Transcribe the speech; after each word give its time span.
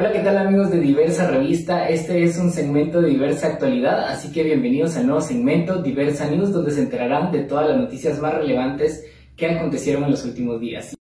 Hola, 0.00 0.12
¿qué 0.12 0.20
tal 0.20 0.38
amigos 0.38 0.70
de 0.70 0.78
Diversa 0.78 1.28
Revista? 1.28 1.88
Este 1.88 2.22
es 2.22 2.38
un 2.38 2.52
segmento 2.52 3.00
de 3.00 3.08
diversa 3.08 3.48
actualidad, 3.48 4.08
así 4.08 4.30
que 4.30 4.44
bienvenidos 4.44 4.96
al 4.96 5.08
nuevo 5.08 5.20
segmento 5.20 5.82
Diversa 5.82 6.30
News, 6.30 6.52
donde 6.52 6.70
se 6.70 6.82
enterarán 6.82 7.32
de 7.32 7.40
todas 7.40 7.68
las 7.70 7.78
noticias 7.78 8.20
más 8.20 8.32
relevantes 8.32 9.04
que 9.36 9.46
acontecieron 9.46 10.04
en 10.04 10.12
los 10.12 10.24
últimos 10.24 10.60
días. 10.60 10.96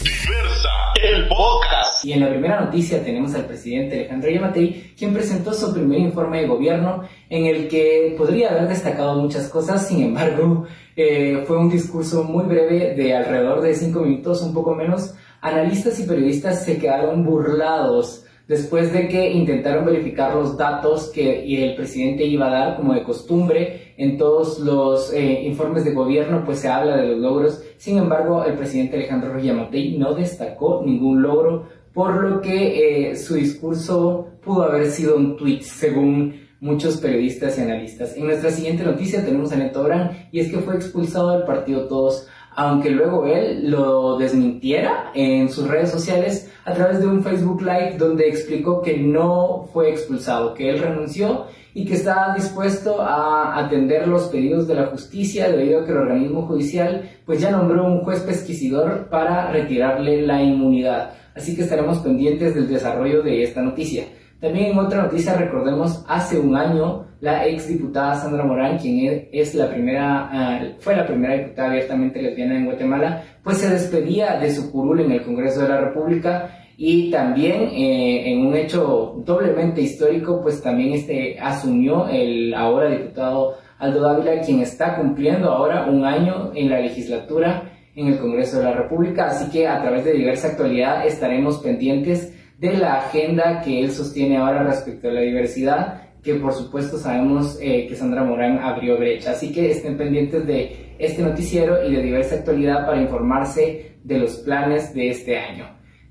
Diversa, 0.00 0.70
el 1.02 1.26
podcast. 1.26 1.83
Y 2.04 2.12
en 2.12 2.20
la 2.20 2.28
primera 2.28 2.60
noticia 2.60 3.02
tenemos 3.02 3.34
al 3.34 3.46
presidente 3.46 3.94
Alejandro 3.94 4.30
Yamatei, 4.30 4.92
quien 4.96 5.14
presentó 5.14 5.54
su 5.54 5.72
primer 5.72 6.00
informe 6.00 6.42
de 6.42 6.46
gobierno 6.46 7.02
en 7.30 7.46
el 7.46 7.66
que 7.66 8.14
podría 8.18 8.50
haber 8.50 8.68
destacado 8.68 9.20
muchas 9.22 9.48
cosas, 9.48 9.88
sin 9.88 10.02
embargo, 10.02 10.66
eh, 10.96 11.44
fue 11.46 11.56
un 11.56 11.70
discurso 11.70 12.22
muy 12.24 12.44
breve 12.44 12.94
de 12.94 13.14
alrededor 13.14 13.62
de 13.62 13.74
cinco 13.74 14.00
minutos, 14.00 14.42
un 14.42 14.52
poco 14.52 14.74
menos. 14.74 15.14
Analistas 15.40 15.98
y 15.98 16.04
periodistas 16.04 16.62
se 16.64 16.76
quedaron 16.76 17.24
burlados 17.24 18.26
después 18.46 18.92
de 18.92 19.08
que 19.08 19.30
intentaron 19.30 19.86
verificar 19.86 20.34
los 20.34 20.58
datos 20.58 21.10
que 21.10 21.64
el 21.64 21.74
presidente 21.74 22.24
iba 22.24 22.48
a 22.48 22.50
dar, 22.50 22.76
como 22.76 22.92
de 22.92 23.02
costumbre, 23.02 23.94
en 23.96 24.18
todos 24.18 24.58
los 24.58 25.12
eh, 25.12 25.42
informes 25.44 25.84
de 25.84 25.92
gobierno, 25.92 26.44
pues 26.44 26.58
se 26.58 26.68
habla 26.68 26.96
de 26.96 27.08
los 27.08 27.18
logros. 27.18 27.62
Sin 27.78 27.96
embargo, 27.96 28.44
el 28.44 28.54
presidente 28.54 28.96
Alejandro 28.96 29.38
Yamatei 29.38 29.96
no 29.96 30.14
destacó 30.14 30.82
ningún 30.84 31.22
logro, 31.22 31.66
por 31.94 32.22
lo 32.22 32.40
que 32.42 33.10
eh, 33.10 33.16
su 33.16 33.36
discurso 33.36 34.28
pudo 34.42 34.64
haber 34.64 34.90
sido 34.90 35.16
un 35.16 35.36
tweet, 35.36 35.62
según 35.62 36.44
muchos 36.60 36.96
periodistas 36.96 37.56
y 37.56 37.60
analistas. 37.60 38.16
En 38.16 38.24
nuestra 38.24 38.50
siguiente 38.50 38.82
noticia 38.82 39.24
tenemos 39.24 39.52
a 39.52 39.56
Neto 39.56 39.86
y 40.32 40.40
es 40.40 40.50
que 40.50 40.58
fue 40.58 40.74
expulsado 40.74 41.32
del 41.32 41.44
partido 41.44 41.86
Todos 41.86 42.26
aunque 42.56 42.90
luego 42.90 43.26
él 43.26 43.70
lo 43.70 44.16
desmintiera 44.16 45.10
en 45.14 45.48
sus 45.48 45.68
redes 45.68 45.90
sociales 45.90 46.50
a 46.64 46.72
través 46.72 47.00
de 47.00 47.06
un 47.06 47.22
Facebook 47.22 47.62
Live 47.62 47.96
donde 47.98 48.28
explicó 48.28 48.80
que 48.80 48.96
no 48.96 49.68
fue 49.72 49.90
expulsado, 49.90 50.54
que 50.54 50.70
él 50.70 50.78
renunció 50.78 51.46
y 51.74 51.84
que 51.84 51.94
estaba 51.94 52.34
dispuesto 52.34 53.02
a 53.02 53.58
atender 53.58 54.06
los 54.06 54.28
pedidos 54.28 54.68
de 54.68 54.76
la 54.76 54.86
justicia 54.86 55.50
debido 55.50 55.80
a 55.80 55.84
que 55.84 55.90
el 55.90 55.98
organismo 55.98 56.42
judicial 56.42 57.10
pues 57.26 57.40
ya 57.40 57.50
nombró 57.50 57.84
un 57.86 58.00
juez 58.00 58.20
pesquisidor 58.20 59.08
para 59.08 59.50
retirarle 59.50 60.22
la 60.22 60.40
inmunidad. 60.40 61.14
Así 61.34 61.56
que 61.56 61.62
estaremos 61.62 61.98
pendientes 61.98 62.54
del 62.54 62.68
desarrollo 62.68 63.22
de 63.22 63.42
esta 63.42 63.60
noticia. 63.60 64.04
También 64.40 64.72
en 64.72 64.78
otra 64.78 65.02
noticia, 65.02 65.36
recordemos, 65.36 66.04
hace 66.06 66.38
un 66.38 66.54
año 66.54 67.06
la 67.24 67.46
ex 67.48 67.68
diputada 67.68 68.14
Sandra 68.16 68.44
Morán, 68.44 68.76
quien 68.76 69.28
es 69.32 69.54
la 69.54 69.70
primera, 69.70 70.28
ah, 70.30 70.60
fue 70.78 70.94
la 70.94 71.06
primera 71.06 71.34
diputada 71.38 71.70
abiertamente 71.70 72.20
lesbiana 72.20 72.58
en 72.58 72.66
Guatemala, 72.66 73.22
pues 73.42 73.58
se 73.58 73.70
despedía 73.70 74.38
de 74.38 74.54
su 74.54 74.70
curul 74.70 75.00
en 75.00 75.10
el 75.10 75.22
Congreso 75.22 75.62
de 75.62 75.70
la 75.70 75.80
República 75.80 76.50
y 76.76 77.10
también 77.10 77.62
eh, 77.72 78.30
en 78.30 78.46
un 78.46 78.54
hecho 78.54 79.22
doblemente 79.24 79.80
histórico, 79.80 80.42
pues 80.42 80.62
también 80.62 80.92
este 80.92 81.38
asumió 81.40 82.08
el 82.08 82.52
ahora 82.52 82.90
diputado 82.90 83.54
Aldo 83.78 84.02
Dávila, 84.02 84.42
quien 84.42 84.60
está 84.60 84.96
cumpliendo 84.96 85.50
ahora 85.50 85.86
un 85.86 86.04
año 86.04 86.52
en 86.54 86.68
la 86.68 86.80
legislatura 86.80 87.72
en 87.96 88.08
el 88.08 88.18
Congreso 88.18 88.58
de 88.58 88.64
la 88.64 88.74
República, 88.74 89.28
así 89.28 89.50
que 89.50 89.66
a 89.66 89.80
través 89.80 90.04
de 90.04 90.12
diversa 90.12 90.48
actualidad 90.48 91.06
estaremos 91.06 91.56
pendientes 91.60 92.34
de 92.58 92.76
la 92.76 92.96
agenda 92.96 93.62
que 93.62 93.80
él 93.80 93.90
sostiene 93.92 94.36
ahora 94.36 94.62
respecto 94.62 95.08
a 95.08 95.12
la 95.12 95.20
diversidad, 95.22 96.03
que 96.24 96.34
por 96.36 96.54
supuesto 96.54 96.96
sabemos 96.98 97.58
eh, 97.60 97.86
que 97.86 97.94
Sandra 97.94 98.24
Morán 98.24 98.58
abrió 98.58 98.96
brecha. 98.96 99.32
Así 99.32 99.52
que 99.52 99.70
estén 99.70 99.96
pendientes 99.98 100.46
de 100.46 100.94
este 100.98 101.22
noticiero 101.22 101.86
y 101.86 101.94
de 101.94 102.02
diversa 102.02 102.36
actualidad 102.36 102.86
para 102.86 103.02
informarse 103.02 103.98
de 104.02 104.18
los 104.18 104.36
planes 104.38 104.94
de 104.94 105.10
este 105.10 105.38
año. 105.38 105.66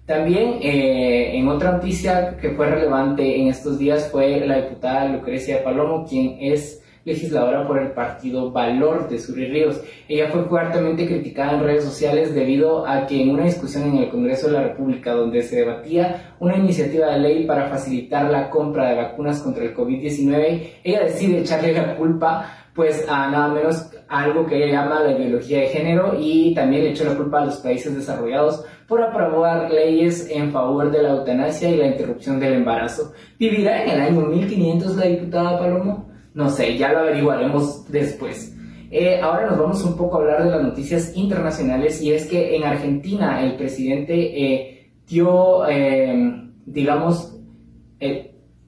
También 0.06 0.60
eh, 0.62 1.38
en 1.38 1.48
otra 1.48 1.72
noticia 1.72 2.38
que 2.38 2.52
fue 2.52 2.68
relevante 2.68 3.40
en 3.40 3.48
estos 3.48 3.80
días 3.80 4.10
fue 4.12 4.46
la 4.46 4.62
diputada 4.62 5.08
Lucrecia 5.08 5.64
Palomo, 5.64 6.06
quien 6.06 6.38
es 6.42 6.83
legisladora 7.06 7.68
por 7.68 7.80
el 7.80 7.92
partido 7.92 8.52
Valor 8.52 9.10
de 9.10 9.20
Sur 9.20 9.36
Ríos. 9.36 9.82
Ella 10.08 10.30
fue 10.30 10.44
fuertemente 10.46 11.06
criticada 11.06 11.54
en 11.54 11.64
redes 11.64 11.84
sociales 11.84 12.34
debido 12.34 12.88
a 12.88 13.06
que 13.06 13.22
en 13.22 13.32
una 13.32 13.46
discusión 13.46 13.84
en 13.84 13.98
el 13.98 14.10
Congreso 14.10 14.48
de 14.48 14.54
la 14.54 14.64
República 14.64 15.14
donde 15.14 15.42
se 15.42 15.58
debatía 15.58 16.36
una 16.40 16.58
iniciativa 16.58 17.08
de 17.12 17.20
ley 17.20 17.46
para 17.46 17.68
facilitar 17.68 18.30
la 18.30 18.50
compra 18.50 18.90
de 18.90 18.96
vacunas 18.96 19.42
contra 19.42 19.64
el 19.64 19.76
COVID-19, 19.76 20.62
ella 20.84 21.04
decide 21.04 21.40
echarle 21.40 21.74
la 21.74 21.96
culpa 21.96 22.60
pues 22.74 23.08
a 23.08 23.30
nada 23.30 23.50
menos 23.50 23.92
algo 24.10 24.48
que 24.48 24.58
ella 24.58 24.82
llama 24.82 25.02
la 25.02 25.12
ideología 25.12 25.60
de 25.60 25.68
género 25.68 26.16
y 26.20 26.56
también 26.56 26.84
le 26.84 26.90
echó 26.92 27.04
la 27.04 27.16
culpa 27.16 27.42
a 27.42 27.46
los 27.46 27.58
países 27.58 27.96
desarrollados 27.96 28.66
por 28.88 29.02
aprobar 29.02 29.72
leyes 29.72 30.28
en 30.30 30.52
favor 30.52 30.92
de 30.92 31.04
la 31.04 31.10
eutanasia 31.10 31.70
y 31.70 31.78
la 31.78 31.88
interrupción 31.88 32.40
del 32.40 32.54
embarazo. 32.54 33.14
¿Vivirá 33.38 33.84
en 33.84 33.90
el 33.90 34.02
año 34.02 34.22
1500 34.22 34.96
la 34.96 35.06
diputada 35.06 35.60
Palomo? 35.60 36.13
No 36.34 36.50
sé, 36.50 36.78
ya 36.78 36.92
lo 36.92 37.00
averiguaremos 37.00 37.90
después. 37.92 38.54
Eh, 38.96 39.20
ahora 39.22 39.48
nos 39.48 39.58
vamos 39.58 39.84
un 39.84 39.98
poco 39.98 40.18
a 40.18 40.22
hablar 40.22 40.44
de 40.44 40.52
las 40.52 40.62
noticias 40.62 41.16
internacionales 41.16 42.00
y 42.00 42.12
es 42.12 42.28
que 42.28 42.56
en 42.56 42.64
Argentina 42.64 43.44
el 43.44 43.56
presidente 43.56 44.14
eh, 44.14 44.92
dio, 45.08 45.68
eh, 45.68 46.44
digamos, 46.66 47.36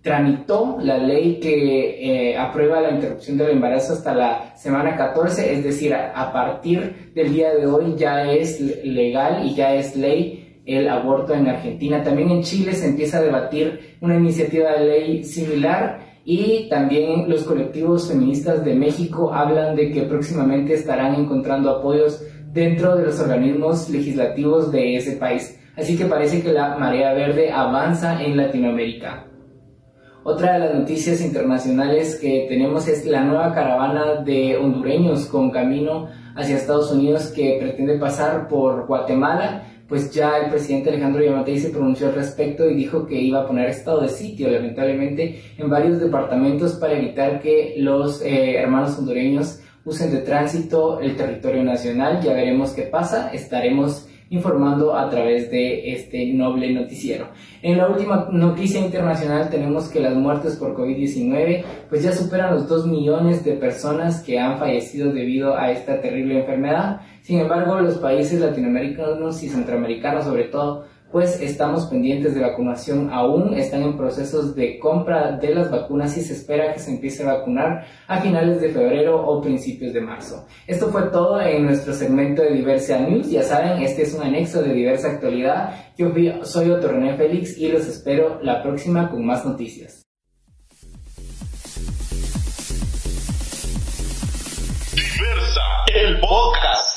tramitó 0.01 0.77
la 0.81 0.97
ley 0.97 1.39
que 1.39 2.35
aprueba 2.39 2.81
la 2.81 2.91
interrupción 2.91 3.37
del 3.37 3.51
embarazo 3.51 3.93
hasta 3.93 4.15
la 4.15 4.55
semana 4.55 4.95
14, 4.95 5.53
es 5.53 5.63
decir, 5.63 5.93
a 5.93 6.31
partir 6.31 7.11
del 7.13 7.33
día 7.33 7.53
de 7.53 7.67
hoy 7.67 7.95
ya 7.97 8.31
es 8.31 8.59
legal 8.61 9.45
y 9.45 9.53
ya 9.53 9.75
es 9.75 9.95
ley 9.95 10.61
el 10.65 10.89
aborto 10.89 11.33
en 11.33 11.47
Argentina. 11.47 12.01
También 12.03 12.31
en 12.31 12.41
Chile 12.41 12.73
se 12.73 12.87
empieza 12.87 13.17
a 13.17 13.21
debatir 13.21 13.97
una 14.01 14.15
iniciativa 14.15 14.71
de 14.71 14.85
ley 14.85 15.23
similar 15.23 16.14
y 16.27 16.67
también 16.69 17.29
los 17.29 17.43
colectivos 17.43 18.07
feministas 18.07 18.65
de 18.65 18.73
México 18.73 19.31
hablan 19.31 19.75
de 19.75 19.91
que 19.91 20.01
próximamente 20.01 20.73
estarán 20.73 21.13
encontrando 21.13 21.69
apoyos 21.69 22.19
dentro 22.51 22.95
de 22.95 23.05
los 23.05 23.19
organismos 23.19 23.89
legislativos 23.91 24.71
de 24.71 24.95
ese 24.97 25.17
país. 25.17 25.59
Así 25.77 25.95
que 25.95 26.05
parece 26.05 26.41
que 26.41 26.51
la 26.51 26.77
marea 26.77 27.13
verde 27.13 27.51
avanza 27.51 28.23
en 28.23 28.37
Latinoamérica. 28.37 29.27
Otra 30.23 30.53
de 30.53 30.59
las 30.59 30.73
noticias 30.73 31.21
internacionales 31.21 32.17
que 32.19 32.47
tenemos 32.49 32.87
es 32.87 33.05
la 33.05 33.23
nueva 33.23 33.53
caravana 33.53 34.23
de 34.23 34.57
hondureños 34.57 35.27
con 35.27 35.51
camino 35.51 36.07
hacia 36.35 36.55
Estados 36.55 36.91
Unidos 36.91 37.27
que 37.35 37.57
pretende 37.61 37.99
pasar 37.99 38.47
por 38.47 38.87
Guatemala 38.87 39.74
pues 39.87 40.11
ya 40.11 40.37
el 40.37 40.49
presidente 40.49 40.89
Alejandro 40.89 41.23
Yamatei 41.23 41.59
se 41.59 41.69
pronunció 41.69 42.07
al 42.07 42.15
respecto 42.15 42.67
y 42.67 42.75
dijo 42.75 43.05
que 43.05 43.21
iba 43.21 43.41
a 43.41 43.47
poner 43.47 43.69
estado 43.69 44.01
de 44.01 44.09
sitio, 44.09 44.49
lamentablemente, 44.49 45.41
en 45.57 45.69
varios 45.69 45.99
departamentos 45.99 46.73
para 46.73 46.93
evitar 46.93 47.39
que 47.41 47.75
los 47.77 48.21
eh, 48.21 48.55
hermanos 48.57 48.97
hondureños 48.97 49.59
usen 49.83 50.11
de 50.11 50.21
tránsito 50.21 50.99
el 50.99 51.15
territorio 51.15 51.63
nacional. 51.63 52.21
Ya 52.21 52.33
veremos 52.33 52.71
qué 52.71 52.83
pasa, 52.83 53.29
estaremos 53.31 54.04
informando 54.29 54.95
a 54.95 55.09
través 55.09 55.51
de 55.51 55.93
este 55.93 56.25
noble 56.33 56.73
noticiero. 56.73 57.27
En 57.61 57.77
la 57.77 57.87
última 57.87 58.27
noticia 58.31 58.79
internacional 58.79 59.49
tenemos 59.49 59.87
que 59.87 59.99
las 59.99 60.15
muertes 60.15 60.55
por 60.55 60.75
COVID-19 60.75 61.63
pues 61.89 62.03
ya 62.03 62.11
superan 62.11 62.55
los 62.55 62.67
2 62.67 62.87
millones 62.87 63.43
de 63.43 63.53
personas 63.53 64.21
que 64.23 64.39
han 64.39 64.57
fallecido 64.57 65.11
debido 65.11 65.55
a 65.55 65.71
esta 65.71 66.01
terrible 66.01 66.39
enfermedad. 66.39 67.01
Sin 67.21 67.39
embargo, 67.39 67.79
los 67.79 67.97
países 67.97 68.39
latinoamericanos 68.39 69.41
y 69.43 69.49
centroamericanos 69.49 70.25
sobre 70.25 70.45
todo 70.45 70.85
pues 71.11 71.39
estamos 71.39 71.85
pendientes 71.85 72.35
de 72.35 72.41
vacunación 72.41 73.09
aún, 73.11 73.53
están 73.53 73.83
en 73.83 73.97
procesos 73.97 74.55
de 74.55 74.79
compra 74.79 75.37
de 75.37 75.55
las 75.55 75.71
vacunas 75.71 76.17
y 76.17 76.21
se 76.21 76.33
espera 76.33 76.73
que 76.73 76.79
se 76.79 76.91
empiece 76.91 77.23
a 77.23 77.33
vacunar 77.33 77.85
a 78.07 78.19
finales 78.19 78.59
de 78.59 78.69
febrero 78.69 79.25
o 79.25 79.41
principios 79.41 79.93
de 79.93 80.01
marzo. 80.01 80.45
Esto 80.67 80.89
fue 80.89 81.03
todo 81.03 81.39
en 81.39 81.65
nuestro 81.65 81.93
segmento 81.93 82.41
de 82.41 82.51
Diversa 82.51 82.99
News, 82.99 83.29
ya 83.29 83.43
saben, 83.43 83.81
este 83.81 84.03
es 84.03 84.13
un 84.13 84.23
anexo 84.23 84.61
de 84.61 84.73
Diversa 84.73 85.11
Actualidad. 85.11 85.93
Yo 85.97 86.11
soy 86.43 86.69
Otto 86.69 86.89
René 86.89 87.15
Félix 87.15 87.57
y 87.57 87.69
los 87.69 87.87
espero 87.87 88.39
la 88.41 88.61
próxima 88.61 89.09
con 89.09 89.25
más 89.25 89.45
noticias. 89.45 90.03
Diversa, 94.93 95.61
el 95.93 96.19
podcast. 96.19 96.94